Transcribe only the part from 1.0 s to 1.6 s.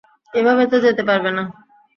পারবে না।